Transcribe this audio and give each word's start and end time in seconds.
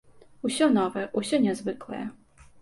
Усё 0.47 0.69
новае, 0.77 1.03
усё 1.21 1.41
нязвыклае. 1.45 2.01